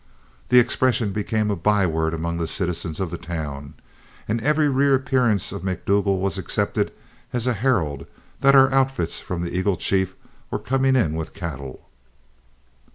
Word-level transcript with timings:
The 0.49 0.57
expression 0.57 1.11
became 1.13 1.51
a 1.51 1.55
byword 1.55 2.15
among 2.15 2.39
the 2.39 2.47
citizens 2.47 2.99
of 2.99 3.11
the 3.11 3.19
town, 3.19 3.75
and 4.27 4.41
every 4.41 4.67
reappearance 4.67 5.51
of 5.51 5.61
McDougle 5.61 6.17
was 6.19 6.39
accepted 6.39 6.91
as 7.31 7.45
a 7.45 7.53
herald 7.53 8.07
that 8.39 8.55
our 8.55 8.73
outfits 8.73 9.19
from 9.19 9.43
the 9.43 9.55
Eagle 9.55 9.77
Chief 9.77 10.15
were 10.49 10.57
coming 10.57 10.95
in 10.95 11.13
with 11.13 11.35
cattle. 11.35 11.85